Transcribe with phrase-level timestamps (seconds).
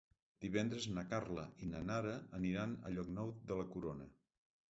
[0.43, 4.09] Divendres na Carla i na Nara aniran a Llocnou de la Corona.